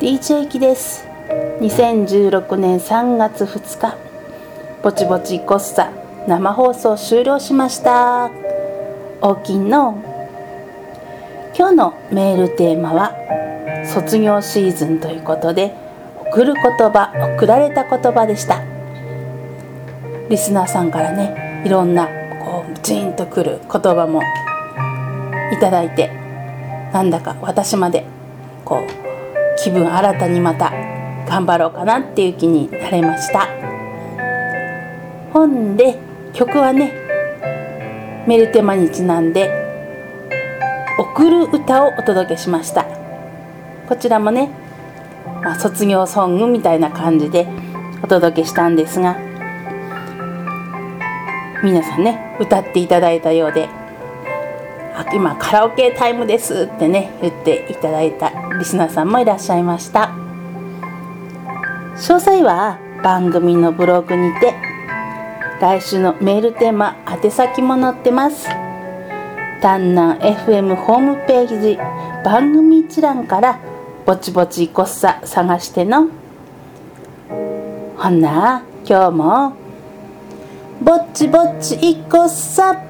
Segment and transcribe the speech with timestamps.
[0.00, 1.08] DJ キです。
[1.60, 3.96] 2016年3月2日。
[4.80, 5.90] ぼちぼちコッサ
[6.28, 8.30] 生放送終了しました。
[9.20, 10.00] 大きの。
[11.52, 13.12] 今日のメールテーマは
[13.92, 15.74] 卒業シーズンということで
[16.30, 18.62] 送る言葉送られた言葉でした。
[20.30, 22.06] リスナーさんからねいろんな
[22.38, 24.22] こうジーンとくる言葉も
[25.52, 26.12] いただいて
[26.92, 28.06] なんだか私まで
[28.64, 29.07] こう
[29.62, 30.72] 気分新たにまた
[31.26, 33.48] 頑張ろうかなっていう気になれました。
[35.32, 35.98] ほんで
[36.32, 36.92] 曲はね
[38.26, 39.50] メルテマにちなんで
[40.98, 42.86] 送る歌をお届けしました。
[43.88, 44.50] こちらもね、
[45.42, 47.46] まあ、卒業ソングみたいな感じで
[48.02, 49.16] お届けしたんですが
[51.64, 53.68] 皆さんね歌っていただいたようで
[55.12, 60.10] 今カラオケタイムですってね言っていただいたリスナーさんもいらっしゃいました。
[61.96, 64.54] 詳細は番組のブログにて
[65.60, 68.48] 来週のメールテーマ宛先も載ってます。
[69.60, 71.76] 丹南 FM ホームページ
[72.24, 73.58] 番組一覧から
[74.06, 76.08] ぼちぼちこっさ探しての。
[77.96, 79.52] ほんな今日も
[80.80, 82.87] ぼっちぼっちいこっさ。